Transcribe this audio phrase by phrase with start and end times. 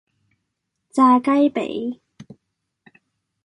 [0.89, 2.01] 炸雞髀